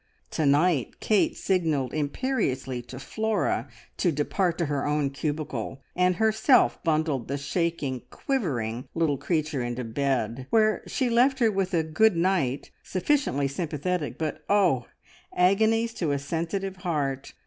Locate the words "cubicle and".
5.11-6.15